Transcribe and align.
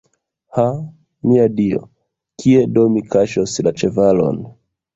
Ha, 0.55 0.63
mia 1.31 1.45
Dio, 1.59 1.81
kie 2.45 2.65
do 2.79 2.87
mi 2.97 3.07
kaŝos 3.17 3.57
la 3.69 3.77
ĉevalon. 3.83 4.45